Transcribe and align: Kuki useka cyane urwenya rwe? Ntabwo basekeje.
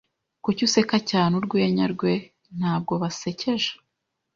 Kuki 0.43 0.61
useka 0.67 0.97
cyane 1.09 1.31
urwenya 1.39 1.85
rwe? 1.93 2.13
Ntabwo 2.59 2.93
basekeje. 3.01 3.71